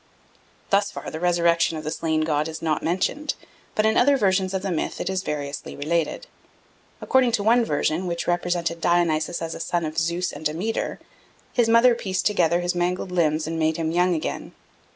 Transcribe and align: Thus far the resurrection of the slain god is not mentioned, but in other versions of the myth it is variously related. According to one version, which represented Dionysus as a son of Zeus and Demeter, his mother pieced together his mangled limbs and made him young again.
Thus 0.71 0.89
far 0.89 1.11
the 1.11 1.19
resurrection 1.19 1.77
of 1.77 1.83
the 1.83 1.91
slain 1.91 2.21
god 2.21 2.47
is 2.47 2.59
not 2.63 2.81
mentioned, 2.81 3.35
but 3.75 3.85
in 3.85 3.97
other 3.97 4.17
versions 4.17 4.51
of 4.51 4.63
the 4.63 4.71
myth 4.71 4.99
it 4.99 5.11
is 5.11 5.21
variously 5.21 5.75
related. 5.75 6.25
According 7.01 7.33
to 7.33 7.43
one 7.43 7.63
version, 7.63 8.07
which 8.07 8.25
represented 8.25 8.81
Dionysus 8.81 9.43
as 9.43 9.53
a 9.53 9.59
son 9.59 9.85
of 9.85 9.99
Zeus 9.99 10.31
and 10.31 10.43
Demeter, 10.43 10.99
his 11.53 11.69
mother 11.69 11.93
pieced 11.93 12.25
together 12.25 12.61
his 12.61 12.73
mangled 12.73 13.11
limbs 13.11 13.45
and 13.45 13.59
made 13.59 13.77
him 13.77 13.91
young 13.91 14.15
again. 14.15 14.53